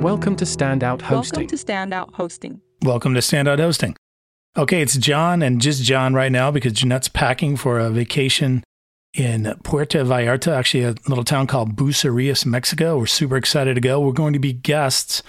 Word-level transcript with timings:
Welcome 0.00 0.34
to 0.36 0.46
Standout 0.46 1.02
Hosting. 1.02 1.40
Welcome 1.40 1.58
to 1.58 1.62
Standout 1.62 2.14
Hosting. 2.14 2.60
Welcome 2.80 3.12
to 3.12 3.20
Standout 3.20 3.58
Hosting. 3.58 3.94
Okay, 4.56 4.80
it's 4.80 4.96
John 4.96 5.42
and 5.42 5.60
just 5.60 5.82
John 5.82 6.14
right 6.14 6.32
now 6.32 6.50
because 6.50 6.72
Jeanette's 6.72 7.08
packing 7.08 7.54
for 7.58 7.78
a 7.78 7.90
vacation 7.90 8.64
in 9.12 9.54
Puerto 9.62 10.02
Vallarta, 10.02 10.52
actually 10.52 10.84
a 10.84 10.94
little 11.06 11.22
town 11.22 11.46
called 11.46 11.76
Bucerias, 11.76 12.46
Mexico. 12.46 12.96
We're 12.96 13.06
super 13.06 13.36
excited 13.36 13.74
to 13.74 13.80
go. 13.82 14.00
We're 14.00 14.12
going 14.12 14.32
to 14.32 14.38
be 14.38 14.54
guests 14.54 15.22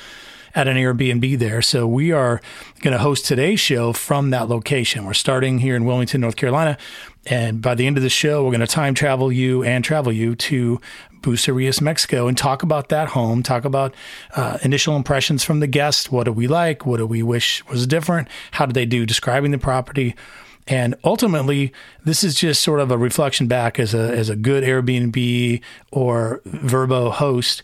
at 0.54 0.68
an 0.68 0.78
Airbnb 0.78 1.40
there. 1.40 1.62
So 1.62 1.88
we 1.88 2.12
are 2.12 2.42
going 2.82 2.94
to 2.94 3.00
host 3.00 3.26
today's 3.26 3.60
show 3.60 3.94
from 3.94 4.30
that 4.32 4.50
location. 4.50 5.06
We're 5.06 5.14
starting 5.14 5.60
here 5.60 5.76
in 5.76 5.86
Wilmington, 5.86 6.22
North 6.22 6.36
Carolina. 6.36 6.78
And 7.26 7.62
by 7.62 7.76
the 7.76 7.86
end 7.86 7.98
of 7.98 8.04
the 8.04 8.10
show, 8.10 8.44
we're 8.44 8.52
going 8.52 8.62
to 8.62 8.68
time 8.68 8.94
travel 8.94 9.32
you 9.32 9.64
and 9.64 9.84
travel 9.84 10.12
you 10.12 10.36
to 10.36 10.82
Bucerias, 11.22 11.82
Mexico, 11.82 12.28
and 12.28 12.38
talk 12.38 12.64
about 12.64 12.90
that 12.90 13.10
home, 13.10 13.44
talk 13.44 13.64
about 13.64 13.94
uh, 14.36 14.58
initial 14.64 14.96
impressions 14.96 15.44
from 15.44 15.60
the 15.60 15.68
guest. 15.68 16.12
What 16.12 16.24
do 16.24 16.32
we 16.32 16.48
like? 16.48 16.86
What 16.86 16.98
do 16.98 17.06
we 17.06 17.22
wish 17.22 17.64
was 17.68 17.86
different? 17.86 18.28
How 18.52 18.66
did 18.66 18.74
they 18.74 18.88
do 18.88 19.06
describing 19.06 19.52
the 19.52 19.60
property? 19.60 20.16
And 20.68 20.96
ultimately, 21.04 21.74
this 22.06 22.24
is 22.24 22.36
just 22.36 22.62
sort 22.62 22.80
of 22.80 22.92
a 22.92 22.98
reflection 22.98 23.48
back 23.48 23.80
as 23.80 23.94
a 23.94 24.16
as 24.16 24.30
a 24.30 24.36
good 24.36 24.64
Airbnb 24.64 25.62
or 25.92 26.42
VRBO 26.46 27.12
host 27.12 27.64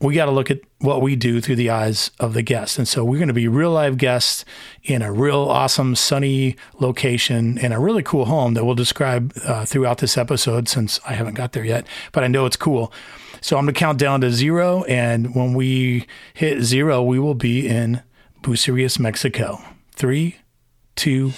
we 0.00 0.14
got 0.14 0.26
to 0.26 0.30
look 0.30 0.50
at 0.50 0.60
what 0.80 1.00
we 1.00 1.16
do 1.16 1.40
through 1.40 1.56
the 1.56 1.70
eyes 1.70 2.10
of 2.20 2.34
the 2.34 2.42
guest. 2.42 2.78
And 2.78 2.86
so 2.86 3.02
we're 3.02 3.18
going 3.18 3.28
to 3.28 3.34
be 3.34 3.48
real 3.48 3.70
live 3.70 3.96
guests 3.96 4.44
in 4.82 5.00
a 5.00 5.10
real 5.10 5.40
awesome, 5.40 5.94
sunny 5.94 6.56
location 6.78 7.56
in 7.58 7.72
a 7.72 7.80
really 7.80 8.02
cool 8.02 8.26
home 8.26 8.54
that 8.54 8.64
we'll 8.64 8.74
describe 8.74 9.32
uh, 9.44 9.64
throughout 9.64 9.98
this 9.98 10.18
episode 10.18 10.68
since 10.68 11.00
I 11.06 11.14
haven't 11.14 11.34
got 11.34 11.52
there 11.52 11.64
yet, 11.64 11.86
but 12.12 12.24
I 12.24 12.28
know 12.28 12.44
it's 12.44 12.56
cool. 12.56 12.92
So 13.40 13.56
I'm 13.56 13.64
going 13.64 13.74
to 13.74 13.78
count 13.78 13.98
down 13.98 14.20
to 14.20 14.30
zero. 14.30 14.84
And 14.84 15.34
when 15.34 15.54
we 15.54 16.06
hit 16.34 16.62
zero, 16.62 17.02
we 17.02 17.18
will 17.18 17.34
be 17.34 17.66
in 17.66 18.02
Bucerias, 18.42 18.98
Mexico. 18.98 19.62
Three, 19.92 20.36
two. 20.94 21.32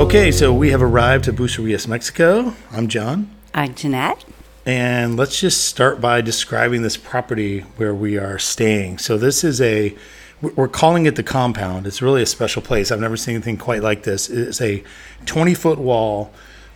Okay, 0.00 0.32
so 0.32 0.52
we 0.52 0.70
have 0.70 0.82
arrived 0.82 1.24
to 1.26 1.32
Bucerias, 1.32 1.86
Mexico. 1.86 2.54
I'm 2.72 2.88
John. 2.88 3.30
I'm 3.54 3.74
Jeanette. 3.74 4.24
And 4.64 5.16
let's 5.16 5.38
just 5.40 5.64
start 5.64 6.00
by 6.00 6.20
describing 6.20 6.82
this 6.82 6.96
property 6.96 7.60
where 7.76 7.94
we 7.94 8.16
are 8.16 8.38
staying. 8.38 8.98
So, 8.98 9.18
this 9.18 9.44
is 9.44 9.60
a, 9.60 9.94
we're 10.40 10.68
calling 10.68 11.04
it 11.06 11.16
the 11.16 11.22
compound. 11.22 11.86
It's 11.86 12.00
really 12.00 12.22
a 12.22 12.26
special 12.26 12.62
place. 12.62 12.90
I've 12.90 13.00
never 13.00 13.16
seen 13.16 13.34
anything 13.34 13.58
quite 13.58 13.82
like 13.82 14.04
this. 14.04 14.30
It's 14.30 14.60
a 14.60 14.82
20 15.26 15.54
foot 15.54 15.78
wall 15.78 16.32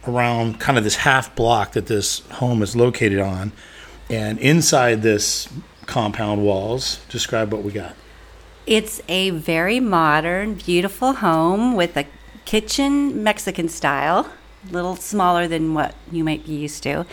around 0.07 0.61
kind 0.61 0.77
of 0.77 0.85
this 0.85 0.97
half 0.97 1.35
block 1.35 1.73
that 1.73 1.87
this 1.87 2.21
home 2.33 2.63
is 2.63 2.77
located 2.77 3.21
on. 3.21 3.53
And 4.11 4.39
inside 4.39 5.03
this 5.03 5.49
compound 5.87 6.45
walls, 6.45 7.01
describe 7.09 7.53
what 7.53 7.63
we 7.63 7.73
got. 7.73 7.95
It's 8.67 9.01
a 9.09 9.31
very 9.31 9.81
modern, 9.81 10.55
beautiful 10.55 11.15
home 11.15 11.75
with 11.75 11.97
a 11.97 12.07
kitchen 12.45 13.23
Mexican 13.23 13.69
style 13.69 14.29
little 14.71 14.97
smaller 14.97 15.49
than 15.49 15.75
what 15.75 15.95
you 16.11 16.25
might 16.25 16.47
be 16.47 16.55
used 16.55 16.83
to. 16.85 17.07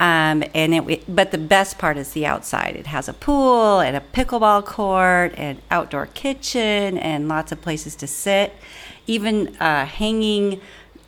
Um, 0.00 0.42
and 0.54 0.74
it, 0.74 1.14
but 1.14 1.30
the 1.30 1.38
best 1.38 1.78
part 1.78 1.96
is 1.96 2.12
the 2.12 2.26
outside. 2.26 2.74
It 2.74 2.88
has 2.88 3.08
a 3.08 3.12
pool 3.12 3.80
and 3.80 3.96
a 3.96 4.00
pickleball 4.00 4.64
court 4.64 5.32
and 5.36 5.62
outdoor 5.70 6.06
kitchen 6.06 6.98
and 6.98 7.28
lots 7.28 7.52
of 7.52 7.60
places 7.62 7.94
to 7.96 8.06
sit, 8.06 8.54
even 9.06 9.56
uh, 9.56 9.86
hanging 9.86 10.60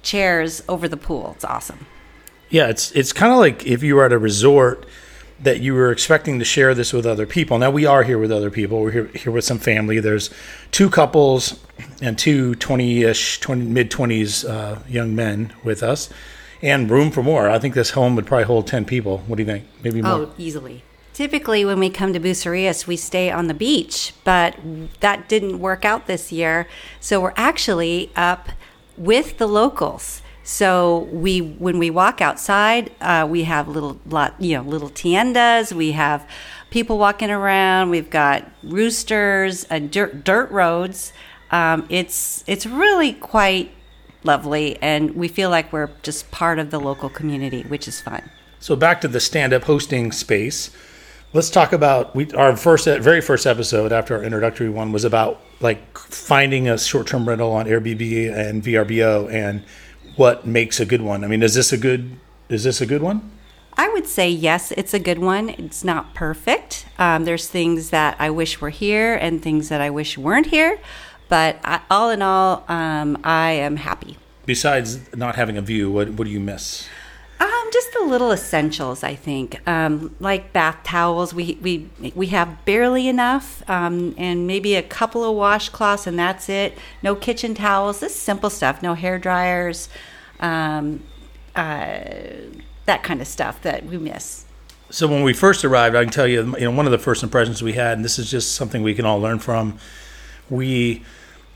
chairs 0.03 0.63
over 0.69 0.87
the 0.87 0.97
pool. 0.97 1.33
It's 1.35 1.45
awesome. 1.45 1.87
Yeah, 2.49 2.69
it's 2.69 2.93
it's 2.93 3.13
kind 3.13 3.33
of 3.33 3.39
like 3.39 3.67
if 3.67 3.83
you 3.83 3.97
were 3.97 4.05
at 4.05 4.13
a 4.13 4.19
resort 4.19 4.87
that 5.41 5.61
you 5.61 5.75
were 5.75 5.93
expecting 5.93 6.39
to 6.39 6.45
share 6.45 6.75
this 6.75 6.93
with 6.93 7.05
other 7.07 7.27
people. 7.27 7.59
Now 7.59 7.71
we 7.71 7.85
are 7.85 8.03
here 8.03 8.19
with 8.19 8.33
other 8.33 8.51
people. 8.51 8.81
We're 8.81 8.91
here, 8.91 9.07
here 9.09 9.33
with 9.33 9.45
some 9.45 9.59
family. 9.59 10.01
There's 10.01 10.31
two 10.71 10.89
couples 10.89 11.61
and 12.01 12.19
two 12.19 12.55
20-ish, 12.55 13.41
20, 13.41 13.65
mid 13.67 13.91
20s 13.91 14.49
uh, 14.49 14.81
young 14.89 15.15
men 15.15 15.53
with 15.63 15.83
us, 15.83 16.09
and 16.63 16.91
room 16.91 17.11
for 17.11 17.23
more. 17.23 17.51
I 17.51 17.59
think 17.59 17.75
this 17.75 17.91
home 17.91 18.17
would 18.17 18.27
probably 18.27 18.45
hold 18.45 18.67
10 18.67 18.87
people. 18.87 19.19
What 19.27 19.37
do 19.37 19.43
you 19.43 19.47
think? 19.47 19.65
Maybe 19.83 20.01
more. 20.01 20.13
Oh, 20.13 20.33
easily. 20.39 20.83
Typically, 21.13 21.65
when 21.65 21.79
we 21.79 21.89
come 21.89 22.13
to 22.13 22.21
Bucerias, 22.21 22.87
we 22.87 22.97
stay 22.97 23.31
on 23.31 23.47
the 23.47 23.55
beach, 23.55 24.13
but 24.25 24.55
that 25.01 25.29
didn't 25.29 25.61
work 25.61 25.85
out 25.85 26.07
this 26.07 26.31
year. 26.31 26.69
So 27.01 27.21
we're 27.21 27.33
actually 27.37 28.11
up 28.17 28.51
with 28.99 29.39
the 29.39 29.47
locals. 29.47 30.21
So 30.47 31.09
we, 31.11 31.41
when 31.41 31.81
we 31.81 31.91
walk 31.91 32.21
outside, 32.21 32.93
uh, 33.01 33.27
we 33.29 33.43
have 33.43 33.67
little, 33.67 34.01
lot, 34.07 34.41
you 34.41 34.57
know, 34.57 34.63
little 34.63 34.91
tiendas. 34.91 35.73
We 35.73 35.91
have 35.91 36.25
people 36.71 36.99
walking 36.99 37.33
around. 37.33 37.91
We've 37.91 38.09
got 38.09 38.49
roosters, 38.63 39.65
and 39.65 39.91
dirt, 39.91 40.23
dirt 40.23 40.49
roads. 40.53 41.13
Um, 41.51 41.85
it's 41.89 42.45
it's 42.47 42.65
really 42.65 43.13
quite 43.13 43.73
lovely, 44.23 44.81
and 44.81 45.17
we 45.17 45.27
feel 45.27 45.51
like 45.51 45.73
we're 45.73 45.91
just 46.05 46.31
part 46.31 46.61
of 46.61 46.71
the 46.71 46.79
local 46.79 47.09
community, 47.09 47.63
which 47.63 47.89
is 47.89 48.01
fun. 48.01 48.31
So 48.61 48.77
back 48.77 49.01
to 49.01 49.09
the 49.09 49.19
Standout 49.19 49.65
Hosting 49.65 50.13
space. 50.13 50.71
Let's 51.33 51.51
talk 51.51 51.73
about 51.73 52.15
we 52.15 52.31
our 52.35 52.57
first 52.57 52.85
very 52.85 53.21
first 53.21 53.47
episode 53.47 53.93
after 53.93 54.17
our 54.17 54.23
introductory 54.23 54.71
one 54.71 54.93
was 54.93 55.05
about 55.05 55.41
like 55.61 55.99
finding 55.99 56.69
a 56.69 56.79
short-term 56.79 57.29
rental 57.29 57.51
on 57.51 57.67
Airbnb 57.67 58.33
and 58.33 58.63
VRBO 58.63 59.29
and 59.33 59.65
what 60.17 60.47
makes 60.47 60.81
a 60.81 60.87
good 60.87 61.03
one. 61.03 61.25
I 61.25 61.29
mean, 61.29 61.43
is 61.43 61.55
this 61.55 61.73
a 61.73 61.79
good 61.79 62.19
is 62.49 62.65
this 62.65 62.81
a 62.81 62.87
good 62.87 63.03
one? 63.03 63.31
I 63.79 63.89
would 63.91 64.07
say 64.07 64.31
yes, 64.31 64.73
it's 64.73 64.95
a 64.95 64.99
good 64.99 65.19
one. 65.19 65.51
It's 65.51 65.85
not 65.85 66.15
perfect. 66.15 66.87
Um, 66.99 67.25
there's 67.25 67.47
things 67.47 67.91
that 67.91 68.17
I 68.19 68.31
wish 68.31 68.61
were 68.61 68.71
here 68.71 69.15
and 69.15 69.43
things 69.43 69.69
that 69.69 69.81
I 69.81 69.91
wish 69.91 70.17
weren't 70.17 70.47
here. 70.47 70.79
But 71.29 71.59
I, 71.63 71.81
all 71.91 72.11
in 72.11 72.23
all, 72.23 72.65
um, 72.69 73.19
I 73.25 73.51
am 73.51 73.77
happy. 73.77 74.17
Besides 74.47 75.15
not 75.15 75.37
having 75.37 75.59
a 75.59 75.63
view, 75.63 75.91
what, 75.91 76.11
what 76.11 76.25
do 76.25 76.31
you 76.31 76.41
miss? 76.41 76.89
Um, 77.67 77.73
just 77.73 77.93
the 77.93 78.05
little 78.05 78.31
essentials, 78.31 79.03
I 79.03 79.15
think, 79.15 79.67
um, 79.69 80.15
like 80.21 80.53
bath 80.53 80.79
towels. 80.85 81.35
We 81.35 81.59
we 81.61 81.91
we 82.15 82.29
have 82.29 82.65
barely 82.65 83.09
enough, 83.09 83.69
um, 83.69 84.15
and 84.17 84.47
maybe 84.47 84.77
a 84.77 84.83
couple 84.83 85.25
of 85.25 85.37
washcloths, 85.37 86.07
and 86.07 86.19
that's 86.19 86.49
it. 86.49 86.79
No 87.03 87.15
kitchen 87.15 87.55
towels. 87.55 88.01
This 88.01 88.15
simple 88.15 88.51
stuff. 88.51 88.83
No 88.83 88.95
hair 88.95 89.19
dryers, 89.19 89.89
um, 90.39 91.03
uh, 91.57 91.99
that 92.85 93.03
kind 93.03 93.21
of 93.21 93.27
stuff 93.27 93.61
that 93.63 93.85
we 93.85 93.99
miss. 93.99 94.45
So 94.91 95.09
when 95.09 95.25
we 95.25 95.33
first 95.33 95.65
arrived, 95.65 95.97
I 95.97 96.05
can 96.05 96.13
tell 96.13 96.29
you, 96.29 96.55
you 96.57 96.65
know, 96.65 96.71
one 96.71 96.87
of 96.87 96.93
the 96.93 96.99
first 96.99 97.25
impressions 97.25 97.63
we 97.63 97.73
had, 97.73 97.99
and 97.99 98.05
this 98.05 98.19
is 98.19 98.31
just 98.31 98.55
something 98.55 98.83
we 98.83 98.95
can 98.95 99.05
all 99.05 99.21
learn 99.21 99.41
from. 99.41 99.79
We 100.49 101.05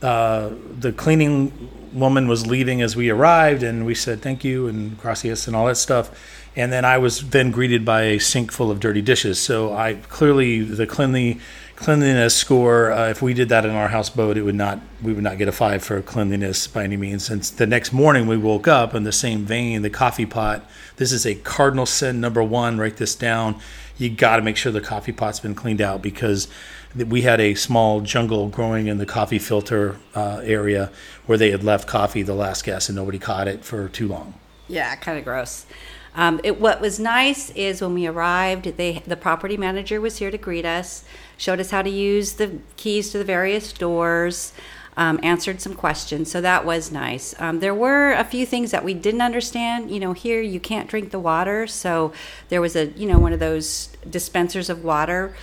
the 0.01 0.95
cleaning 0.97 1.71
woman 1.93 2.29
was 2.29 2.47
leaving 2.47 2.83
as 2.83 2.97
we 2.97 3.11
arrived, 3.11 3.63
and 3.63 3.85
we 3.85 3.95
said 3.95 4.21
thank 4.23 4.45
you 4.45 4.69
and 4.69 4.99
gracias 4.99 5.47
and 5.47 5.57
all 5.57 5.67
that 5.67 5.77
stuff. 5.77 6.11
And 6.57 6.73
then 6.73 6.85
I 6.85 6.99
was 6.99 7.31
then 7.31 7.53
greeted 7.53 7.85
by 7.85 8.03
a 8.03 8.19
sink 8.19 8.51
full 8.51 8.71
of 8.71 8.81
dirty 8.81 9.03
dishes. 9.03 9.39
So 9.39 9.73
I 9.73 9.95
clearly 10.09 10.63
the 10.63 10.87
cleanly 10.87 11.39
cleanliness 11.81 12.37
score. 12.37 12.93
Uh, 12.93 13.09
if 13.09 13.23
we 13.23 13.33
did 13.33 13.49
that 13.49 13.65
in 13.65 13.71
our 13.71 13.89
houseboat, 13.89 14.37
it 14.37 14.43
would 14.43 14.55
not 14.55 14.79
we 15.03 15.15
would 15.15 15.25
not 15.25 15.39
get 15.39 15.49
a 15.49 15.53
five 15.53 15.83
for 15.83 16.01
cleanliness 16.03 16.67
by 16.67 16.85
any 16.85 16.97
means. 16.97 17.31
And 17.31 17.43
the 17.43 17.67
next 17.67 17.93
morning 17.93 18.27
we 18.27 18.37
woke 18.37 18.69
up 18.69 18.95
in 18.95 19.05
the 19.05 19.13
same 19.13 19.45
vein. 19.45 19.83
The 19.83 19.91
coffee 19.91 20.27
pot. 20.27 20.65
This 20.97 21.11
is 21.11 21.25
a 21.25 21.35
cardinal 21.35 21.87
sin 21.87 22.21
number 22.21 22.43
one. 22.43 22.79
Write 22.79 22.99
this 22.99 23.15
down. 23.15 23.59
You 23.97 24.11
got 24.11 24.37
to 24.37 24.43
make 24.43 24.57
sure 24.57 24.71
the 24.71 24.81
coffee 24.81 25.13
pot's 25.13 25.41
been 25.41 25.55
cleaned 25.55 25.81
out 25.81 26.03
because 26.03 26.49
we 26.95 27.23
had 27.23 27.41
a 27.41 27.55
small 27.55 28.01
jungle 28.03 28.49
growing 28.49 28.87
in 28.87 28.99
the 28.99 29.07
coffee 29.07 29.39
filter 29.39 29.97
uh, 30.15 30.41
area 30.45 30.91
where 31.27 31.39
they 31.39 31.51
had 31.51 31.65
left 31.65 31.89
coffee 31.89 32.23
the 32.23 32.35
last 32.35 32.65
guest 32.65 32.89
and 32.89 32.97
nobody 32.97 33.19
caught 33.19 33.49
it 33.49 33.65
for 33.65 33.89
too 33.89 34.07
long. 34.09 34.35
Yeah, 34.69 34.95
kind 34.97 35.19
of 35.19 35.25
gross. 35.25 35.67
Um, 36.15 36.41
it, 36.43 36.61
what 36.61 36.81
was 36.81 36.99
nice 36.99 37.51
is 37.51 37.81
when 37.81 37.95
we 37.95 38.07
arrived, 38.07 38.77
they, 38.77 39.03
the 39.07 39.17
property 39.17 39.57
manager 39.57 40.01
was 40.01 40.19
here 40.19 40.31
to 40.31 40.39
greet 40.39 40.65
us, 40.65 41.05
showed 41.37 41.61
us 41.61 41.71
how 41.71 41.83
to 41.83 41.91
use 41.91 42.35
the 42.35 42.59
keys 42.77 43.11
to 43.11 43.19
the 43.19 43.25
various 43.25 43.73
doors, 43.73 44.53
um, 44.97 45.21
answered 45.23 45.61
some 45.61 45.75
questions. 45.75 46.31
So 46.31 46.41
that 46.41 46.65
was 46.65 46.91
nice. 46.91 47.35
Um, 47.41 47.61
there 47.61 47.75
were 47.75 48.13
a 48.13 48.25
few 48.25 48.45
things 48.45 48.73
that 48.73 48.85
we 48.85 48.93
didn't 48.93 49.23
understand. 49.23 49.91
You 49.91 50.01
know, 50.01 50.13
here 50.13 50.41
you 50.41 50.59
can't 50.59 50.89
drink 50.89 51.11
the 51.11 51.21
water, 51.21 51.67
so 51.67 52.13
there 52.49 52.61
was 52.61 52.75
a 52.75 52.87
you 52.89 53.07
know 53.07 53.19
one 53.19 53.33
of 53.33 53.41
those 53.41 53.89
dispensers 54.09 54.69
of 54.69 54.85
water 54.85 55.35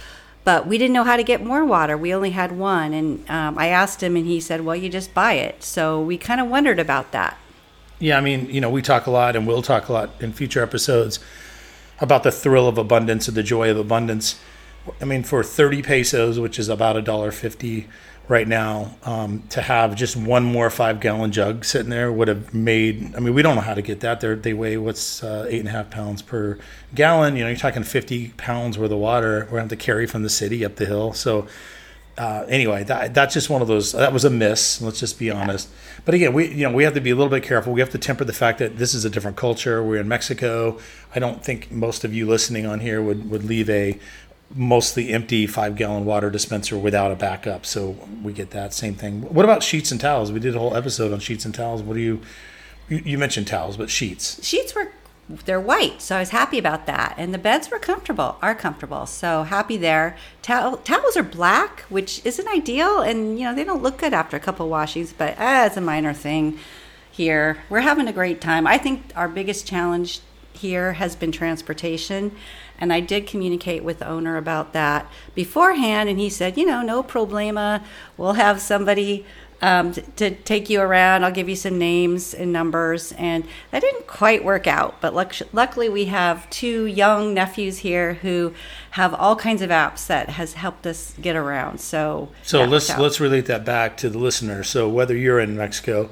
but 0.48 0.66
we 0.66 0.78
didn't 0.78 0.94
know 0.94 1.04
how 1.04 1.18
to 1.18 1.25
get 1.25 1.44
more 1.44 1.66
water. 1.66 1.98
We 1.98 2.14
only 2.14 2.30
had 2.30 2.54
one. 2.54 2.94
And 2.94 3.30
um, 3.30 3.58
I 3.58 3.68
asked 3.68 4.02
him, 4.02 4.16
and 4.16 4.25
he 4.25 4.40
said, 4.40 4.64
Well, 4.64 4.78
you 4.78 4.88
just 4.88 5.14
buy 5.14 5.34
it. 5.34 5.62
So 5.62 6.02
we 6.02 6.18
kind 6.18 6.40
of 6.40 6.48
wondered 6.48 6.80
about 6.80 7.12
that. 7.12 7.38
Yeah, 8.00 8.18
I 8.18 8.22
mean, 8.22 8.50
you 8.50 8.62
know, 8.62 8.70
we 8.70 8.82
talk 8.82 9.08
a 9.08 9.12
lot 9.12 9.36
and 9.36 9.48
we'll 9.48 9.62
talk 9.62 9.90
a 9.90 9.94
lot 9.94 10.12
in 10.20 10.34
future 10.34 10.62
episodes 10.62 11.20
about 12.00 12.24
the 12.24 12.32
thrill 12.32 12.68
of 12.68 12.78
abundance 12.78 13.28
or 13.28 13.32
the 13.32 13.44
joy 13.44 13.72
of 13.72 13.78
abundance. 13.78 14.40
I 15.02 15.06
mean, 15.06 15.24
for 15.24 15.44
30 15.44 15.82
pesos, 15.82 16.40
which 16.40 16.60
is 16.60 16.70
about 16.70 16.96
a 16.96 17.02
dollar 17.02 17.32
fifty, 17.32 17.88
right 18.28 18.48
now 18.48 18.96
um, 19.04 19.44
to 19.50 19.62
have 19.62 19.96
just 19.96 20.16
one 20.16 20.44
more 20.44 20.70
five 20.70 21.00
gallon 21.00 21.32
jug 21.32 21.64
sitting 21.64 21.90
there 21.90 22.12
would 22.12 22.28
have 22.28 22.54
made 22.54 23.16
i 23.16 23.20
mean 23.20 23.34
we 23.34 23.42
don't 23.42 23.56
know 23.56 23.62
how 23.62 23.74
to 23.74 23.82
get 23.82 24.02
that. 24.02 24.20
They're, 24.20 24.36
they 24.36 24.54
weigh 24.54 24.78
what's 24.78 25.24
uh, 25.24 25.46
eight 25.50 25.60
and 25.60 25.70
a 25.70 25.72
half 25.72 25.90
pounds 25.90 26.22
per 26.22 26.60
gallon. 26.94 27.36
You 27.36 27.44
know 27.44 27.50
you're 27.50 27.58
talking 27.58 27.84
50 27.84 28.30
pounds 28.38 28.78
worth 28.78 28.92
of 28.92 29.00
water 29.00 29.40
we're 29.46 29.60
going 29.60 29.70
to 29.70 29.76
have 29.76 29.80
to 29.80 29.86
carry 29.86 30.06
from 30.06 30.24
the 30.24 30.30
city 30.30 30.66
up 30.66 30.76
the 30.76 30.86
hill. 30.86 31.14
So 31.14 31.48
uh, 32.18 32.46
anyway 32.48 32.84
that, 32.84 33.14
that's 33.14 33.34
just 33.34 33.50
one 33.50 33.62
of 33.62 33.68
those 33.68 33.92
that 33.92 34.12
was 34.12 34.25
a 34.25 34.30
miss 34.30 34.81
let's 34.81 35.00
just 35.00 35.19
be 35.19 35.30
honest 35.30 35.69
but 36.06 36.16
again 36.16 36.34
we 36.34 36.48
you 36.48 36.68
know 36.68 36.74
we 36.74 36.84
have 36.84 36.94
to 36.94 37.02
be 37.02 37.12
a 37.12 37.16
little 37.16 37.30
bit 37.30 37.44
careful 37.44 37.74
we 37.74 37.80
have 37.80 37.92
to 37.92 37.98
temper 37.98 38.24
the 38.24 38.34
fact 38.34 38.60
that 38.60 38.78
this 38.78 38.94
is 38.94 39.06
a 39.06 39.10
different 39.10 39.38
culture 39.38 39.84
we're 39.84 40.02
in 40.02 40.08
mexico 40.08 40.78
i 41.16 41.19
don't 41.19 41.44
think 41.44 41.72
most 41.72 42.04
of 42.04 42.14
you 42.14 42.25
listening 42.25 42.66
on 42.66 42.80
here 42.80 43.02
would 43.02 43.30
would 43.30 43.44
leave 43.44 43.69
a 43.69 44.00
mostly 44.56 45.10
empty 45.10 45.46
five 45.48 45.75
gallon 45.75 46.06
water 46.06 46.30
dispenser 46.30 46.78
without 46.78 47.12
a 47.12 47.16
backup. 47.16 47.66
So 47.66 47.98
we 48.24 48.34
get 48.34 48.52
that 48.52 48.74
same 48.74 48.96
thing. 48.96 49.22
What 49.22 49.46
about 49.46 49.64
sheets 49.64 49.92
and 49.92 50.00
towels? 50.00 50.31
We 50.31 50.40
did 50.40 50.56
a 50.56 50.60
whole 50.60 50.75
episode 50.75 51.14
on 51.14 51.19
sheets 51.19 51.46
and 51.46 51.54
towels. 51.54 51.81
What 51.81 51.96
do 51.96 52.00
you, 52.00 52.22
you, 52.90 53.02
you 53.04 53.18
mentioned 53.18 53.48
towels, 53.48 53.78
but 53.78 53.90
sheets. 53.90 54.44
Sheets 54.46 54.74
were 54.74 54.92
they're 55.30 55.60
white, 55.60 56.02
so 56.02 56.16
I 56.16 56.20
was 56.20 56.30
happy 56.30 56.58
about 56.58 56.86
that. 56.86 57.16
And 57.18 57.34
the 57.34 57.38
beds 57.38 57.70
were 57.70 57.80
comfortable, 57.80 58.38
are 58.42 58.56
comfortable, 58.56 59.06
so 59.06 59.44
happy 59.44 59.76
there. 59.78 60.16
Tow- 60.42 60.80
towels 60.84 61.18
are 61.18 61.24
black, 61.24 61.82
which 61.90 62.26
isn't 62.26 62.48
ideal, 62.48 63.02
and 63.02 63.38
you 63.38 63.46
know 63.46 63.54
they 63.54 63.64
don't 63.64 63.84
look 63.84 63.98
good 63.98 64.14
after 64.14 64.38
a 64.38 64.40
couple 64.40 64.70
washings, 64.70 65.14
but 65.14 65.38
uh, 65.38 65.64
it's 65.66 65.78
a 65.78 65.82
minor 65.82 66.14
thing. 66.14 66.58
Here, 67.12 67.58
we're 67.70 67.82
having 67.82 68.08
a 68.08 68.14
great 68.14 68.40
time. 68.40 68.68
I 68.68 68.78
think 68.78 69.12
our 69.16 69.28
biggest 69.28 69.66
challenge 69.66 70.22
here 70.54 70.94
has 70.94 71.16
been 71.16 71.32
transportation. 71.32 72.32
And 72.80 72.94
I 72.94 73.00
did 73.00 73.26
communicate 73.26 73.84
with 73.84 74.00
the 74.00 74.08
owner 74.08 74.38
about 74.38 74.74
that 74.74 75.08
beforehand, 75.34 76.10
and 76.10 76.20
he 76.20 76.30
said, 76.30 76.58
you 76.58 76.66
know, 76.66 76.82
no 76.82 77.02
problema. 77.02 77.84
We'll 78.18 78.34
have 78.34 78.62
somebody 78.62 79.26
um, 79.62 79.94
to, 79.94 80.01
to 80.01 80.31
take 80.31 80.69
you 80.69 80.81
around. 80.81 81.24
I'll 81.24 81.31
give 81.31 81.50
you 81.50 81.56
some 81.56 81.77
names 81.77 82.33
and 82.33 82.54
numbers. 82.54 83.12
And 83.13 83.45
that 83.71 83.81
didn't 83.81 84.07
quite 84.07 84.44
work 84.44 84.68
out, 84.68 85.01
but 85.01 85.13
luckily 85.13 85.89
we 85.89 86.06
have 86.06 86.50
two 86.50 86.86
young 86.86 87.33
nephews 87.33 87.80
here 87.80 88.15
who 88.15 88.54
have 88.92 89.13
all 89.13 89.36
kinds 89.36 89.62
of 89.62 89.69
apps 89.69 90.07
that 90.07 90.30
has 90.30 90.54
helped 90.54 90.86
us 90.86 91.13
get 91.21 91.36
around. 91.36 91.80
So 91.80 92.30
so 92.44 92.63
let's 92.63 92.95
let's 92.98 93.19
relate 93.19 93.45
that 93.48 93.65
back 93.65 93.98
to 93.98 94.09
the 94.09 94.18
listener. 94.18 94.63
So 94.63 94.89
whether 94.89 95.15
you're 95.15 95.39
in 95.39 95.57
Mexico 95.57 96.09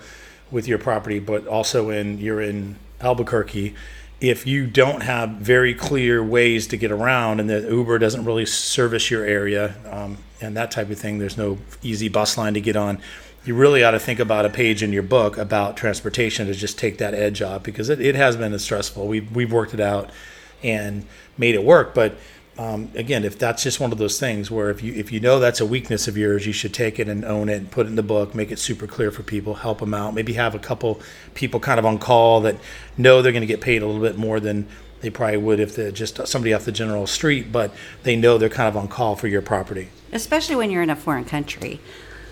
with 0.51 0.67
your 0.67 0.77
property, 0.77 1.19
but 1.19 1.47
also 1.47 1.89
in 1.89 2.19
you're 2.19 2.41
in 2.41 2.77
Albuquerque 3.01 3.75
if 4.21 4.47
you 4.47 4.65
don't 4.65 5.03
have 5.03 5.29
very 5.31 5.73
clear 5.73 6.23
ways 6.23 6.67
to 6.67 6.77
get 6.77 6.91
around 6.91 7.39
and 7.39 7.49
the 7.49 7.61
Uber 7.61 7.99
doesn't 7.99 8.25
really 8.25 8.45
service 8.45 9.11
your 9.11 9.25
area 9.25 9.75
um, 9.91 10.17
and 10.41 10.55
that 10.55 10.71
type 10.71 10.89
of 10.89 10.97
thing, 10.97 11.19
there's 11.19 11.37
no 11.37 11.57
easy 11.81 12.07
bus 12.07 12.37
line 12.37 12.53
to 12.53 12.61
get 12.61 12.75
on. 12.75 12.99
You 13.43 13.55
really 13.55 13.83
ought 13.83 13.91
to 13.91 13.99
think 13.99 14.19
about 14.19 14.45
a 14.45 14.49
page 14.49 14.81
in 14.81 14.91
your 14.91 15.03
book 15.03 15.37
about 15.37 15.77
transportation 15.77 16.47
to 16.47 16.53
just 16.53 16.79
take 16.79 16.97
that 16.97 17.13
edge 17.13 17.41
off 17.41 17.63
because 17.63 17.89
it, 17.89 17.99
it 17.99 18.15
has 18.15 18.37
been 18.37 18.57
stressful. 18.57 19.07
We've, 19.07 19.29
we've 19.35 19.51
worked 19.51 19.73
it 19.73 19.79
out 19.79 20.09
and 20.63 21.05
made 21.37 21.53
it 21.53 21.63
work, 21.63 21.93
but 21.93 22.17
um, 22.57 22.89
again, 22.95 23.25
if 23.25 23.37
that's 23.37 23.63
just 23.63 23.81
one 23.81 23.91
of 23.91 23.97
those 23.97 24.19
things 24.19 24.49
where 24.49 24.69
if 24.69 24.81
you 24.81 24.93
if 24.93 25.11
you 25.11 25.19
know 25.19 25.39
that's 25.39 25.59
a 25.59 25.65
weakness 25.65 26.07
of 26.07 26.15
yours, 26.15 26.45
you 26.45 26.53
should 26.53 26.73
take 26.73 26.99
it 26.99 27.09
and 27.09 27.25
own 27.25 27.49
it 27.49 27.57
and 27.57 27.69
put 27.69 27.85
it 27.85 27.89
in 27.89 27.95
the 27.95 28.03
book, 28.03 28.33
make 28.33 28.49
it 28.49 28.59
super 28.59 28.87
clear 28.87 29.11
for 29.11 29.23
people, 29.23 29.55
help 29.55 29.79
them 29.79 29.93
out. 29.93 30.13
Maybe 30.13 30.33
have 30.33 30.55
a 30.55 30.59
couple 30.59 31.01
people 31.33 31.59
kind 31.59 31.79
of 31.79 31.85
on 31.85 31.97
call 31.97 32.41
that 32.41 32.55
know 32.97 33.21
they're 33.21 33.33
going 33.33 33.41
to 33.41 33.47
get 33.47 33.59
paid 33.59 33.81
a 33.81 33.85
little 33.85 34.01
bit 34.01 34.17
more 34.17 34.39
than 34.39 34.67
they 35.01 35.09
probably 35.09 35.37
would 35.37 35.59
if 35.59 35.75
they're 35.75 35.91
just 35.91 36.25
somebody 36.27 36.53
off 36.53 36.63
the 36.63 36.71
general 36.71 37.05
street, 37.07 37.51
but 37.51 37.73
they 38.03 38.15
know 38.15 38.37
they're 38.37 38.47
kind 38.47 38.69
of 38.69 38.77
on 38.77 38.87
call 38.87 39.17
for 39.17 39.27
your 39.27 39.41
property. 39.41 39.89
Especially 40.13 40.55
when 40.55 40.71
you're 40.71 40.81
in 40.81 40.89
a 40.89 40.95
foreign 40.95 41.25
country. 41.25 41.81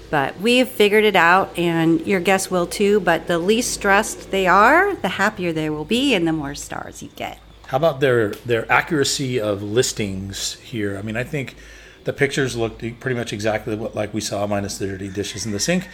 But 0.09 0.39
we've 0.39 0.67
figured 0.67 1.03
it 1.03 1.15
out, 1.15 1.57
and 1.57 2.05
your 2.07 2.19
guests 2.19 2.49
will 2.49 2.67
too. 2.67 2.99
But 2.99 3.27
the 3.27 3.39
least 3.39 3.73
stressed 3.73 4.31
they 4.31 4.47
are, 4.47 4.95
the 4.95 5.09
happier 5.09 5.51
they 5.51 5.69
will 5.69 5.85
be, 5.85 6.13
and 6.13 6.25
the 6.27 6.31
more 6.31 6.55
stars 6.55 7.03
you 7.03 7.09
get. 7.15 7.39
How 7.67 7.77
about 7.77 7.99
their 7.99 8.29
their 8.45 8.71
accuracy 8.71 9.39
of 9.39 9.63
listings 9.63 10.53
here? 10.55 10.97
I 10.97 11.01
mean, 11.01 11.17
I 11.17 11.23
think 11.23 11.55
the 12.03 12.13
pictures 12.13 12.55
looked 12.55 12.79
pretty 12.99 13.15
much 13.15 13.33
exactly 13.33 13.75
what 13.75 13.95
like 13.95 14.13
we 14.13 14.21
saw, 14.21 14.45
minus 14.47 14.77
the 14.77 14.87
dirty 14.87 15.09
dishes 15.09 15.45
in 15.45 15.51
the 15.51 15.59
sink. 15.59 15.87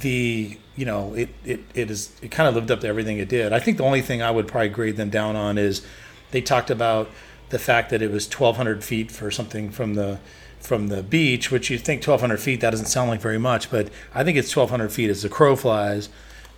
The 0.00 0.58
you 0.74 0.86
know 0.86 1.14
it 1.14 1.28
it 1.44 1.60
it 1.74 1.90
is 1.90 2.12
it 2.22 2.30
kind 2.30 2.48
of 2.48 2.54
lived 2.54 2.70
up 2.70 2.80
to 2.80 2.86
everything 2.88 3.18
it 3.18 3.28
did. 3.28 3.52
I 3.52 3.60
think 3.60 3.76
the 3.76 3.84
only 3.84 4.00
thing 4.00 4.22
I 4.22 4.30
would 4.30 4.48
probably 4.48 4.70
grade 4.70 4.96
them 4.96 5.10
down 5.10 5.36
on 5.36 5.58
is 5.58 5.82
they 6.30 6.40
talked 6.40 6.70
about 6.70 7.10
the 7.50 7.58
fact 7.58 7.90
that 7.90 8.00
it 8.00 8.10
was 8.10 8.26
1,200 8.26 8.82
feet 8.82 9.12
for 9.12 9.30
something 9.30 9.70
from 9.70 9.94
the 9.94 10.18
from 10.58 10.88
the 10.88 11.02
beach, 11.02 11.50
which 11.50 11.70
you 11.70 11.76
think 11.76 12.00
1,200 12.06 12.38
feet 12.40 12.60
that 12.60 12.70
doesn't 12.70 12.86
sound 12.86 13.10
like 13.10 13.20
very 13.20 13.38
much, 13.38 13.70
but 13.70 13.90
I 14.14 14.24
think 14.24 14.38
it's 14.38 14.54
1,200 14.54 14.90
feet 14.92 15.10
as 15.10 15.22
the 15.22 15.28
crow 15.28 15.56
flies 15.56 16.08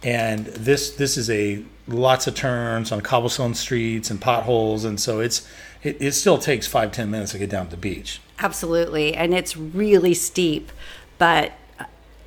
and 0.04 0.46
this 0.46 0.90
this 0.90 1.16
is 1.16 1.28
a 1.30 1.64
lots 1.88 2.26
of 2.26 2.34
turns 2.34 2.92
on 2.92 3.00
cobblestone 3.00 3.54
streets 3.54 4.10
and 4.10 4.20
potholes. 4.20 4.84
And 4.84 5.00
so 5.00 5.20
it's 5.20 5.48
it, 5.82 5.96
it 6.00 6.12
still 6.12 6.38
takes 6.38 6.66
five 6.66 6.92
ten 6.92 7.10
minutes 7.10 7.32
to 7.32 7.38
get 7.38 7.50
down 7.50 7.66
to 7.66 7.70
the 7.72 7.76
beach. 7.76 8.20
Absolutely. 8.38 9.14
And 9.14 9.34
it's 9.34 9.56
really 9.56 10.14
steep 10.14 10.70
but 11.18 11.52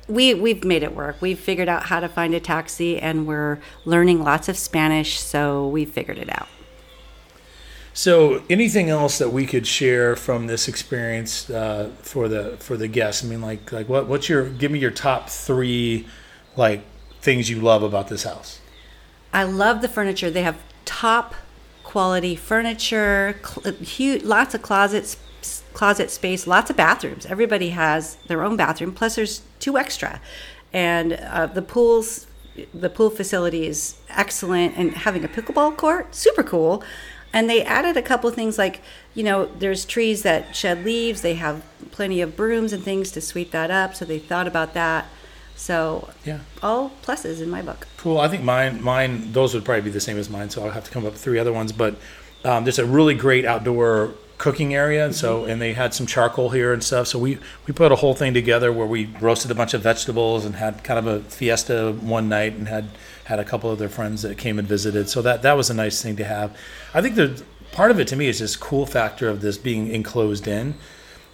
we 0.08 0.34
we've 0.34 0.64
made 0.64 0.82
it 0.82 0.94
work. 0.94 1.16
We've 1.20 1.38
figured 1.38 1.68
out 1.68 1.84
how 1.84 2.00
to 2.00 2.08
find 2.08 2.34
a 2.34 2.40
taxi 2.40 2.98
and 2.98 3.26
we're 3.26 3.60
learning 3.84 4.22
lots 4.22 4.48
of 4.48 4.56
spanish 4.56 5.20
so 5.20 5.68
we 5.68 5.84
figured 5.84 6.18
it 6.18 6.30
out. 6.30 6.48
So 7.92 8.42
anything 8.48 8.90
else 8.90 9.18
that 9.18 9.30
we 9.30 9.44
could 9.44 9.66
share 9.66 10.14
from 10.14 10.46
this 10.46 10.68
experience 10.68 11.50
uh, 11.50 11.90
for 12.00 12.28
the 12.28 12.56
for 12.58 12.76
the 12.76 12.88
guests? 12.88 13.24
I 13.24 13.28
mean 13.28 13.42
like 13.42 13.70
like 13.70 13.88
what 13.88 14.06
what's 14.06 14.28
your 14.28 14.48
give 14.48 14.70
me 14.70 14.78
your 14.78 14.90
top 14.90 15.28
three 15.28 16.06
like 16.56 16.82
things 17.28 17.50
you 17.50 17.60
love 17.60 17.82
about 17.82 18.08
this 18.08 18.22
house? 18.22 18.58
I 19.34 19.42
love 19.42 19.82
the 19.82 19.88
furniture. 19.88 20.30
They 20.30 20.44
have 20.44 20.56
top 20.86 21.34
quality 21.84 22.34
furniture, 22.34 23.38
cl- 23.44 23.74
huge, 23.74 24.22
lots 24.22 24.54
of 24.54 24.62
closets, 24.62 25.18
closet 25.74 26.10
space, 26.10 26.46
lots 26.46 26.70
of 26.70 26.76
bathrooms. 26.76 27.26
Everybody 27.26 27.68
has 27.70 28.16
their 28.28 28.42
own 28.42 28.56
bathroom. 28.56 28.92
Plus, 28.94 29.16
there's 29.16 29.42
two 29.58 29.76
extra, 29.76 30.22
and 30.72 31.12
uh, 31.12 31.44
the 31.44 31.60
pools, 31.60 32.26
the 32.72 32.88
pool 32.88 33.10
facility 33.10 33.66
is 33.66 33.96
excellent. 34.08 34.78
And 34.78 34.94
having 34.94 35.22
a 35.22 35.28
pickleball 35.28 35.76
court, 35.76 36.14
super 36.14 36.42
cool. 36.42 36.82
And 37.30 37.50
they 37.50 37.62
added 37.62 37.98
a 37.98 38.02
couple 38.02 38.30
things 38.30 38.56
like, 38.56 38.80
you 39.14 39.22
know, 39.22 39.44
there's 39.44 39.84
trees 39.84 40.22
that 40.22 40.56
shed 40.56 40.82
leaves. 40.82 41.20
They 41.20 41.34
have 41.34 41.62
plenty 41.90 42.22
of 42.22 42.36
brooms 42.36 42.72
and 42.72 42.82
things 42.82 43.10
to 43.12 43.20
sweep 43.20 43.50
that 43.50 43.70
up. 43.70 43.94
So 43.94 44.06
they 44.06 44.18
thought 44.18 44.46
about 44.46 44.72
that. 44.72 45.08
So 45.58 46.08
yeah, 46.24 46.38
all 46.62 46.92
pluses 47.02 47.42
in 47.42 47.50
my 47.50 47.62
book. 47.62 47.88
Cool. 47.96 48.18
I 48.18 48.28
think 48.28 48.44
mine, 48.44 48.80
mine, 48.80 49.32
those 49.32 49.54
would 49.54 49.64
probably 49.64 49.82
be 49.82 49.90
the 49.90 50.00
same 50.00 50.16
as 50.16 50.30
mine. 50.30 50.50
So 50.50 50.64
I'll 50.64 50.70
have 50.70 50.84
to 50.84 50.90
come 50.90 51.04
up 51.04 51.12
with 51.12 51.20
three 51.20 51.38
other 51.38 51.52
ones. 51.52 51.72
But 51.72 51.96
um, 52.44 52.64
there's 52.64 52.78
a 52.78 52.86
really 52.86 53.14
great 53.14 53.44
outdoor 53.44 54.14
cooking 54.38 54.72
area, 54.72 55.04
and 55.04 55.16
so 55.16 55.46
and 55.46 55.60
they 55.60 55.72
had 55.72 55.92
some 55.92 56.06
charcoal 56.06 56.50
here 56.50 56.72
and 56.72 56.82
stuff. 56.82 57.08
So 57.08 57.18
we 57.18 57.38
we 57.66 57.74
put 57.74 57.90
a 57.90 57.96
whole 57.96 58.14
thing 58.14 58.34
together 58.34 58.72
where 58.72 58.86
we 58.86 59.06
roasted 59.20 59.50
a 59.50 59.54
bunch 59.54 59.74
of 59.74 59.82
vegetables 59.82 60.44
and 60.44 60.54
had 60.54 60.84
kind 60.84 60.98
of 60.98 61.06
a 61.08 61.20
fiesta 61.28 61.92
one 62.00 62.28
night 62.28 62.52
and 62.52 62.68
had 62.68 62.88
had 63.24 63.40
a 63.40 63.44
couple 63.44 63.68
of 63.68 63.80
their 63.80 63.88
friends 63.88 64.22
that 64.22 64.38
came 64.38 64.60
and 64.60 64.68
visited. 64.68 65.08
So 65.08 65.20
that 65.22 65.42
that 65.42 65.54
was 65.54 65.70
a 65.70 65.74
nice 65.74 66.00
thing 66.00 66.14
to 66.16 66.24
have. 66.24 66.56
I 66.94 67.02
think 67.02 67.16
the 67.16 67.42
part 67.72 67.90
of 67.90 67.98
it 67.98 68.06
to 68.08 68.16
me 68.16 68.28
is 68.28 68.38
this 68.38 68.54
cool 68.54 68.86
factor 68.86 69.28
of 69.28 69.40
this 69.40 69.58
being 69.58 69.88
enclosed 69.88 70.46
in. 70.46 70.76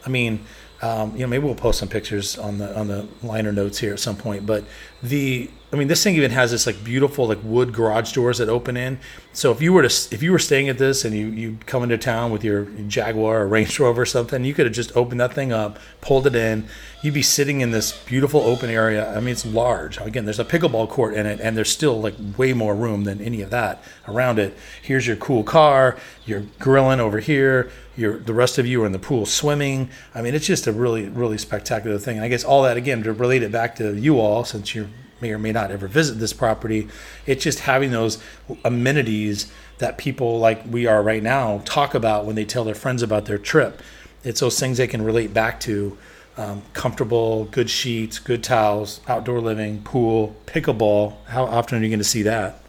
I 0.07 0.09
mean 0.09 0.47
um, 0.85 1.13
you 1.13 1.21
know, 1.21 1.29
maybe 1.29 1.45
we'll 1.45 1.55
post 1.55 1.79
some 1.79 1.89
pictures 1.89 2.37
on 2.37 2.59
the 2.59 2.79
on 2.79 2.89
the 2.89 3.09
liner 3.23 3.53
notes 3.53 3.79
here 3.79 3.95
at 3.95 4.01
some 4.01 4.17
point. 4.17 4.45
But 4.45 4.65
the, 5.03 5.49
I 5.75 5.77
mean, 5.77 5.89
this 5.89 6.05
thing 6.05 6.15
even 6.15 6.31
has 6.31 6.53
this 6.53 6.67
like 6.67 6.85
beautiful 6.85 7.27
like 7.27 7.41
wood 7.43 7.73
garage 7.73 8.13
doors 8.13 8.39
that 8.39 8.49
open 8.49 8.77
in. 8.77 9.01
So 9.33 9.51
if 9.51 9.61
you 9.61 9.73
were 9.73 9.83
to 9.83 10.15
if 10.15 10.23
you 10.23 10.31
were 10.31 10.39
staying 10.39 10.69
at 10.69 10.79
this 10.79 11.05
and 11.05 11.15
you 11.15 11.27
you 11.27 11.59
come 11.67 11.83
into 11.83 11.99
town 11.99 12.31
with 12.31 12.45
your 12.45 12.67
Jaguar 12.87 13.43
or 13.43 13.49
Range 13.49 13.81
Rover 13.81 14.03
or 14.03 14.07
something, 14.07 14.45
you 14.45 14.55
could 14.55 14.67
have 14.67 14.75
just 14.75 14.97
opened 14.97 15.21
that 15.21 15.35
thing 15.35 15.53
up, 15.53 15.81
pulled 16.01 16.29
it 16.29 16.37
in. 16.37 16.69
You'd 17.03 17.15
be 17.15 17.23
sitting 17.23 17.61
in 17.61 17.73
this 17.73 17.93
beautiful 18.05 18.41
open 18.41 18.71
area. 18.71 19.15
I 19.15 19.19
mean, 19.19 19.31
it's 19.31 19.45
large. 19.45 20.01
Again, 20.01 20.25
there's 20.25 20.39
a 20.39 20.45
pickleball 20.45 20.89
court 20.89 21.15
in 21.15 21.27
it, 21.27 21.41
and 21.41 21.57
there's 21.57 21.71
still 21.71 22.01
like 22.01 22.15
way 22.39 22.53
more 22.53 22.75
room 22.75 23.03
than 23.03 23.21
any 23.21 23.43
of 23.43 23.51
that 23.51 23.83
around 24.07 24.39
it. 24.39 24.57
Here's 24.81 25.09
your 25.09 25.17
cool 25.17 25.43
car. 25.43 25.99
You're 26.25 26.45
grilling 26.61 27.01
over 27.01 27.19
here 27.19 27.71
you're 27.97 28.19
the 28.19 28.35
rest 28.35 28.59
of 28.59 28.67
you 28.67 28.83
are 28.83 28.87
in 28.87 28.93
the 28.93 28.99
pool 28.99 29.25
swimming. 29.25 29.89
I 30.17 30.21
mean, 30.21 30.35
it's 30.35 30.47
just 30.47 30.67
a 30.67 30.73
really 30.73 31.09
really 31.09 31.39
spectacular 31.39 31.97
thing. 31.99 32.17
And 32.17 32.25
I 32.25 32.29
guess 32.29 32.43
all 32.43 32.63
that 32.65 32.77
again 32.77 33.03
to 33.05 33.13
relate 33.13 33.43
it 33.43 33.53
back 33.53 33.77
to 33.77 33.97
you 33.97 34.19
all, 34.19 34.45
since 34.45 34.75
you 34.75 34.89
may 35.25 35.33
or 35.33 35.39
may 35.39 35.53
not 35.53 35.71
ever 35.71 35.89
visit 35.89 36.19
this 36.19 36.35
property, 36.35 36.87
it's 37.25 37.43
just 37.43 37.61
having 37.61 37.91
those 37.91 38.23
amenities 38.65 39.51
that 39.79 39.97
people 39.97 40.39
like 40.39 40.63
we 40.71 40.87
are 40.87 41.03
right 41.03 41.23
now 41.23 41.63
talk 41.65 41.95
about 41.95 42.27
when 42.27 42.37
they 42.37 42.45
tell 42.45 42.63
their 42.63 42.75
friends 42.75 43.03
about 43.03 43.25
their 43.25 43.39
trip. 43.39 43.81
It's 44.23 44.41
those 44.41 44.61
things 44.61 44.77
they 44.77 44.87
can 44.87 45.03
relate 45.03 45.33
back 45.33 45.61
to. 45.61 45.97
Um, 46.37 46.63
comfortable, 46.73 47.45
good 47.47 47.71
sheets, 47.71 48.19
good 48.19 48.43
towels, 48.43 49.01
outdoor 49.07 49.41
living, 49.41 49.83
pool, 49.83 50.35
pickleball. 50.47 51.15
How 51.27 51.45
often 51.45 51.79
are 51.79 51.83
you 51.83 51.89
going 51.89 51.99
to 51.99 52.05
see 52.05 52.23
that? 52.23 52.61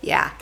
Yeah, 0.00 0.32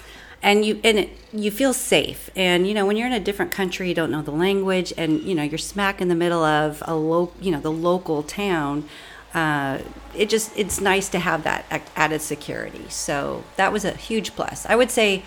and 0.42 0.64
you 0.64 0.78
and 0.84 0.98
it, 0.98 1.10
you 1.32 1.50
feel 1.50 1.72
safe. 1.72 2.28
And 2.36 2.68
you 2.68 2.74
know, 2.74 2.84
when 2.84 2.96
you're 2.98 3.06
in 3.06 3.14
a 3.14 3.20
different 3.20 3.50
country, 3.50 3.88
you 3.88 3.94
don't 3.94 4.10
know 4.10 4.22
the 4.22 4.30
language, 4.30 4.92
and 4.96 5.20
you 5.22 5.34
know 5.34 5.42
you're 5.42 5.58
smack 5.58 6.00
in 6.02 6.08
the 6.08 6.14
middle 6.14 6.44
of 6.44 6.82
a 6.86 6.94
low, 6.94 7.32
you 7.40 7.50
know, 7.50 7.60
the 7.60 7.72
local 7.72 8.22
town. 8.22 8.86
Uh, 9.34 9.78
it 10.14 10.28
just 10.28 10.56
it's 10.56 10.80
nice 10.80 11.08
to 11.10 11.18
have 11.18 11.44
that 11.44 11.64
added 11.96 12.20
security. 12.20 12.88
So 12.88 13.44
that 13.56 13.72
was 13.72 13.84
a 13.84 13.92
huge 13.92 14.34
plus. 14.34 14.66
I 14.66 14.76
would 14.76 14.90
say, 14.90 15.22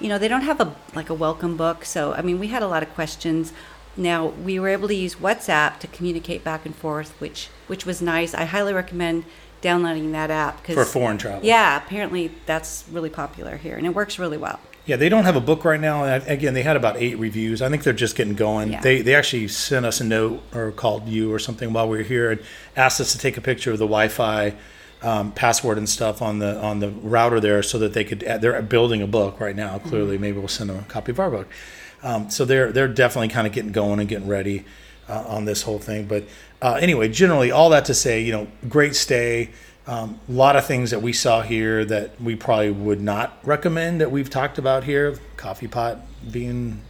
you 0.00 0.08
know, 0.08 0.18
they 0.18 0.28
don't 0.28 0.42
have 0.42 0.60
a 0.60 0.74
like 0.94 1.08
a 1.08 1.14
welcome 1.14 1.56
book. 1.56 1.84
So 1.84 2.14
I 2.14 2.22
mean, 2.22 2.38
we 2.38 2.48
had 2.48 2.62
a 2.62 2.68
lot 2.68 2.82
of 2.82 2.92
questions. 2.94 3.52
Now 3.96 4.26
we 4.26 4.58
were 4.58 4.68
able 4.68 4.88
to 4.88 4.94
use 4.94 5.14
WhatsApp 5.16 5.78
to 5.80 5.86
communicate 5.86 6.42
back 6.42 6.66
and 6.66 6.74
forth, 6.74 7.18
which 7.20 7.48
which 7.68 7.86
was 7.86 8.02
nice. 8.02 8.34
I 8.34 8.44
highly 8.44 8.72
recommend 8.72 9.24
downloading 9.60 10.12
that 10.12 10.30
app 10.30 10.60
because 10.60 10.74
For 10.74 10.84
foreign 10.84 11.16
travel. 11.16 11.40
Yeah, 11.42 11.76
apparently 11.76 12.32
that's 12.46 12.84
really 12.90 13.10
popular 13.10 13.56
here, 13.56 13.76
and 13.76 13.86
it 13.86 13.94
works 13.94 14.18
really 14.18 14.36
well. 14.36 14.58
Yeah, 14.86 14.96
they 14.96 15.08
don't 15.08 15.24
have 15.24 15.36
a 15.36 15.40
book 15.40 15.64
right 15.64 15.80
now. 15.80 16.04
And 16.04 16.26
again, 16.26 16.52
they 16.52 16.62
had 16.62 16.76
about 16.76 16.96
eight 16.98 17.18
reviews. 17.18 17.62
I 17.62 17.70
think 17.70 17.84
they're 17.84 17.92
just 17.94 18.16
getting 18.16 18.34
going. 18.34 18.72
Yeah. 18.72 18.80
They 18.80 19.00
they 19.00 19.14
actually 19.14 19.48
sent 19.48 19.86
us 19.86 20.00
a 20.00 20.04
note 20.04 20.42
or 20.54 20.72
called 20.72 21.08
you 21.08 21.32
or 21.32 21.38
something 21.38 21.72
while 21.72 21.88
we 21.88 21.98
were 21.98 22.02
here 22.02 22.32
and 22.32 22.42
asked 22.76 23.00
us 23.00 23.12
to 23.12 23.18
take 23.18 23.36
a 23.36 23.40
picture 23.40 23.72
of 23.72 23.78
the 23.78 23.86
Wi-Fi 23.86 24.54
um, 25.02 25.32
password 25.32 25.78
and 25.78 25.88
stuff 25.88 26.20
on 26.20 26.38
the 26.38 26.58
on 26.60 26.80
the 26.80 26.90
router 26.90 27.40
there 27.40 27.62
so 27.62 27.78
that 27.78 27.94
they 27.94 28.04
could. 28.04 28.20
They're 28.20 28.60
building 28.62 29.00
a 29.00 29.06
book 29.06 29.40
right 29.40 29.56
now. 29.56 29.78
Clearly, 29.78 30.18
maybe 30.18 30.38
we'll 30.38 30.48
send 30.48 30.68
them 30.70 30.78
a 30.78 30.82
copy 30.82 31.12
of 31.12 31.20
our 31.20 31.30
book. 31.30 31.48
Um, 32.02 32.28
so 32.28 32.44
they're 32.44 32.70
they're 32.70 32.88
definitely 32.88 33.28
kind 33.28 33.46
of 33.46 33.52
getting 33.52 33.72
going 33.72 34.00
and 34.00 34.08
getting 34.08 34.28
ready 34.28 34.64
uh, 35.08 35.24
on 35.26 35.46
this 35.46 35.62
whole 35.62 35.78
thing. 35.78 36.06
But 36.06 36.24
uh, 36.60 36.74
anyway, 36.74 37.08
generally, 37.08 37.50
all 37.50 37.70
that 37.70 37.86
to 37.86 37.94
say, 37.94 38.22
you 38.22 38.32
know, 38.32 38.48
great 38.68 38.94
stay. 38.94 39.50
Um, 39.86 40.18
a 40.28 40.32
lot 40.32 40.56
of 40.56 40.66
things 40.66 40.90
that 40.90 41.02
we 41.02 41.12
saw 41.12 41.42
here 41.42 41.84
that 41.84 42.20
we 42.20 42.36
probably 42.36 42.70
would 42.70 43.02
not 43.02 43.38
recommend 43.42 44.00
that 44.00 44.10
we've 44.10 44.30
talked 44.30 44.56
about 44.58 44.84
here. 44.84 45.18
Coffee 45.36 45.68
pot 45.68 45.98
being 46.30 46.80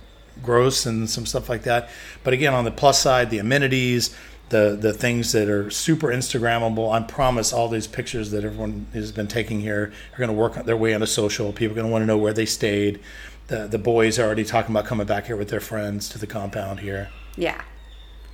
gross 0.42 0.86
and 0.86 1.10
some 1.10 1.26
stuff 1.26 1.48
like 1.48 1.62
that. 1.64 1.90
But 2.22 2.34
again, 2.34 2.54
on 2.54 2.64
the 2.64 2.70
plus 2.70 3.00
side, 3.00 3.30
the 3.30 3.38
amenities, 3.38 4.14
the 4.50 4.76
the 4.80 4.92
things 4.92 5.32
that 5.32 5.48
are 5.48 5.70
super 5.70 6.08
Instagrammable. 6.08 6.92
I 6.92 7.00
promise 7.04 7.52
all 7.52 7.68
these 7.68 7.86
pictures 7.86 8.30
that 8.30 8.44
everyone 8.44 8.86
has 8.92 9.10
been 9.10 9.26
taking 9.26 9.60
here 9.60 9.92
are 10.12 10.18
going 10.18 10.28
to 10.28 10.34
work 10.34 10.54
their 10.64 10.76
way 10.76 10.94
onto 10.94 11.06
social. 11.06 11.52
People 11.52 11.72
are 11.72 11.80
going 11.80 11.86
to 11.86 11.92
want 11.92 12.02
to 12.02 12.06
know 12.06 12.18
where 12.18 12.32
they 12.32 12.46
stayed. 12.46 13.00
The 13.48 13.66
the 13.66 13.78
boys 13.78 14.18
are 14.18 14.24
already 14.24 14.44
talking 14.44 14.72
about 14.72 14.84
coming 14.84 15.06
back 15.06 15.26
here 15.26 15.36
with 15.36 15.48
their 15.48 15.60
friends 15.60 16.08
to 16.10 16.18
the 16.18 16.26
compound 16.26 16.80
here. 16.80 17.10
Yeah. 17.36 17.62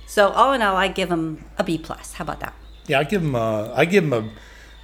So 0.05 0.29
all 0.29 0.53
in 0.53 0.61
all, 0.61 0.75
I 0.75 0.89
give 0.89 1.09
them 1.09 1.45
a 1.57 1.63
B 1.63 1.77
plus. 1.77 2.13
How 2.13 2.23
about 2.23 2.41
that? 2.41 2.53
Yeah, 2.87 2.99
I 2.99 3.03
give 3.05 3.21
them 3.21 3.35
a, 3.35 3.73
I 3.73 3.85
give 3.85 4.09
them 4.09 4.13
a, 4.13 4.29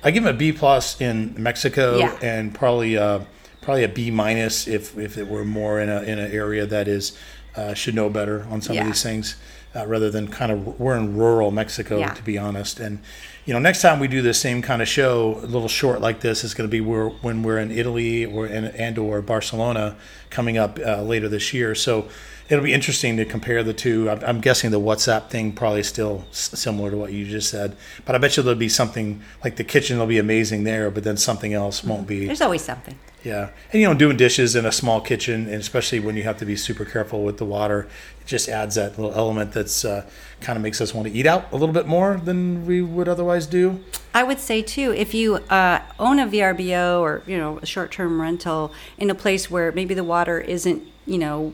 I 0.04 0.12
give 0.12 0.24
them 0.24 0.34
a 0.34 0.38
B 0.38 0.51
plus 0.51 1.00
in 1.01 1.34
Mexico, 1.38 1.98
Yeah. 1.98 2.18
and 2.22 2.54
probably 2.54 2.96
a, 2.96 3.25
probably 3.62 3.84
a 3.84 3.89
B 3.89 4.12
minus 4.12 4.68
if 4.68 4.98
if 4.98 5.18
it 5.18 5.27
were 5.27 5.44
more 5.46 5.80
in 5.82 5.89
a 5.89 6.01
in 6.04 6.20
an 6.20 6.32
area 6.32 6.66
that 6.66 6.88
is 6.88 7.18
uh, 7.56 7.74
should 7.74 7.96
know 7.96 8.10
better 8.10 8.46
on 8.50 8.62
some 8.62 8.75
Yeah. 8.75 8.82
of 8.82 8.88
these 8.88 9.01
things, 9.01 9.36
uh, 9.75 9.86
rather 9.88 10.10
than 10.12 10.27
kind 10.27 10.51
of 10.51 10.80
we're 10.80 10.96
in 10.96 11.18
rural 11.18 11.50
Mexico 11.51 11.98
Yeah. 12.00 12.13
to 12.13 12.22
be 12.24 12.38
honest. 12.38 12.80
And 12.80 13.00
you 13.46 13.54
know, 13.54 13.60
next 13.60 13.82
time 13.82 14.00
we 14.00 14.08
do 14.10 14.22
the 14.22 14.34
same 14.34 14.62
kind 14.62 14.82
of 14.82 14.88
show, 14.89 15.39
a 15.42 15.48
little 15.48 15.70
short 15.70 16.01
like 16.01 16.20
this, 16.20 16.44
is 16.44 16.54
going 16.54 16.70
to 16.70 16.72
be 16.72 16.82
where, 16.82 17.08
when 17.08 17.44
we're 17.44 17.60
in 17.60 17.72
Italy 17.72 18.25
or 18.25 18.46
in, 18.46 18.66
and 18.66 18.98
or 18.98 19.22
Barcelona 19.22 19.96
coming 20.30 20.58
up 20.58 20.77
uh, 20.86 21.01
later 21.01 21.30
this 21.30 21.54
year. 21.54 21.74
So 21.74 22.10
it'll 22.50 22.63
be 22.63 22.74
interesting 22.74 23.18
to 23.18 23.25
compare 23.25 23.63
the 23.63 23.74
two. 23.74 24.10
I'm, 24.10 24.24
I'm 24.24 24.42
guessing 24.42 24.72
the 24.72 24.80
WhatsApp 24.80 25.30
thing 25.30 25.51
probably 25.51 25.84
still 25.84 26.25
s- 26.32 26.51
similar 26.60 26.92
to 26.92 26.98
what 26.98 27.12
you 27.12 27.25
just 27.25 27.50
said, 27.50 27.75
but 28.06 28.16
I 28.16 28.18
bet 28.18 28.38
you 28.38 28.44
there'll 28.44 28.58
be 28.58 28.70
something 28.70 29.22
like 29.44 29.56
the 29.58 29.63
kitchen 29.63 29.98
will 30.00 30.08
be 30.08 30.18
amazing 30.18 30.63
there, 30.63 30.89
but 30.89 31.04
then 31.04 31.18
something 31.18 31.54
else 31.54 31.84
won't 31.84 32.08
be. 32.08 32.25
There's 32.25 32.42
always 32.42 32.63
something. 32.63 32.98
Yeah, 33.24 33.50
and 33.74 33.82
you 33.82 33.88
know, 33.88 33.94
doing 33.94 34.16
dishes 34.16 34.56
in 34.56 34.66
a 34.66 34.72
small 34.72 35.01
kitchen, 35.01 35.46
and 35.48 35.56
especially 35.56 36.00
when 36.00 36.16
you 36.16 36.24
have 36.24 36.38
to 36.38 36.46
be 36.46 36.56
super 36.56 36.86
careful 36.86 37.24
with 37.25 37.38
the 37.38 37.46
water, 37.46 37.89
it 38.22 38.27
just 38.27 38.48
adds 38.48 38.75
that 38.75 38.98
little 38.98 39.13
element 39.13 39.51
that's 39.51 39.84
uh, 39.84 40.08
kind 40.39 40.56
of 40.56 40.63
makes 40.63 40.80
us 40.80 40.94
want 40.94 41.08
to 41.08 41.13
eat 41.13 41.25
out 41.25 41.51
a 41.51 41.58
little 41.58 41.74
bit 41.74 41.88
more 41.88 42.22
than 42.24 42.66
we 42.66 42.82
would 42.82 43.10
otherwise 43.10 43.46
do. 43.46 43.84
I 44.13 44.24
would 44.24 44.39
say 44.39 44.62
too, 44.62 44.94
if 44.94 45.13
you 45.13 45.36
uh, 45.50 45.80
own 46.00 46.20
a 46.20 46.27
VRBO 46.27 47.01
or 47.01 47.24
you 47.27 47.38
know 47.38 47.58
a 47.58 47.66
short-term 47.66 48.22
rental 48.22 48.72
in 48.98 49.10
a 49.10 49.16
place 49.16 49.51
where 49.51 49.72
maybe 49.74 49.94
the 49.94 50.06
water 50.06 50.39
isn't 50.39 50.84
you 51.06 51.18
know 51.18 51.54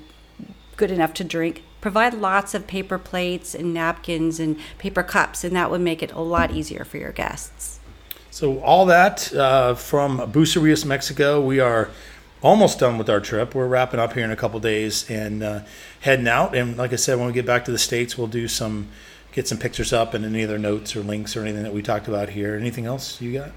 good 0.78 0.92
enough 0.92 1.14
to 1.16 1.24
drink, 1.24 1.64
provide 1.82 2.14
lots 2.14 2.54
of 2.54 2.68
paper 2.68 2.98
plates 2.98 3.54
and 3.54 3.74
napkins 3.74 4.40
and 4.40 4.58
paper 4.78 5.04
cups, 5.04 5.44
and 5.44 5.56
that 5.56 5.70
would 5.70 5.82
make 5.82 6.02
it 6.02 6.12
a 6.12 6.22
lot 6.22 6.52
easier 6.52 6.84
for 6.86 6.98
your 6.98 7.12
guests. 7.12 7.80
So 8.32 8.60
all 8.62 8.86
that 8.88 9.34
uh, 9.34 9.76
from 9.76 10.18
Bucerias, 10.32 10.86
Mexico. 10.86 11.40
We 11.40 11.60
are 11.60 11.92
almost 12.42 12.80
done 12.80 12.98
with 12.98 13.10
our 13.10 13.20
trip. 13.20 13.56
We're 13.56 13.68
wrapping 13.68 14.00
up 14.00 14.14
here 14.14 14.24
in 14.24 14.32
a 14.32 14.36
couple 14.36 14.60
days 14.60 15.10
and 15.10 15.44
uh, 15.44 15.60
heading 16.02 16.28
out. 16.28 16.56
And 16.56 16.78
like 16.78 16.94
I 16.94 16.98
said, 16.98 17.18
when 17.18 17.28
we 17.28 17.34
get 17.34 17.46
back 17.46 17.66
to 17.66 17.72
the 17.72 17.78
states, 17.78 18.18
we'll 18.18 18.28
do 18.28 18.48
some 18.48 18.90
get 19.32 19.48
some 19.48 19.58
pictures 19.58 19.92
up 19.92 20.14
and 20.14 20.24
any 20.24 20.44
other 20.44 20.60
notes 20.60 20.96
or 20.96 21.02
links 21.02 21.36
or 21.36 21.42
anything 21.42 21.64
that 21.64 21.74
we 21.74 21.82
talked 21.82 22.08
about 22.08 22.30
here. 22.30 22.56
Anything 22.56 22.86
else 22.86 23.20
you 23.20 23.34
got? 23.34 23.52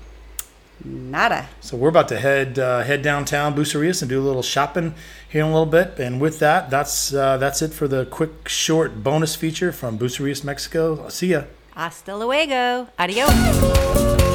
Nada. 0.85 1.49
So 1.61 1.77
we're 1.77 1.89
about 1.89 2.09
to 2.09 2.19
head 2.19 2.59
uh, 2.59 2.83
head 2.83 3.03
downtown 3.03 3.55
Bucerias 3.55 4.03
and 4.03 4.09
do 4.09 4.21
a 4.21 4.25
little 4.25 4.43
shopping 4.43 4.95
here 5.29 5.43
in 5.43 5.49
a 5.49 5.53
little 5.53 5.67
bit. 5.67 5.99
And 5.99 6.21
with 6.21 6.39
that, 6.41 6.71
that's 6.71 7.15
uh, 7.15 7.37
that's 7.39 7.63
it 7.63 7.73
for 7.73 7.89
the 7.89 8.07
quick 8.07 8.49
short 8.49 9.03
bonus 9.03 9.35
feature 9.35 9.73
from 9.73 9.99
Bucerias, 9.99 10.45
Mexico. 10.45 11.03
I'll 11.03 11.11
see 11.11 11.29
ya. 11.29 11.45
Hasta 11.75 12.17
luego. 12.17 12.89
Adios. 12.99 14.26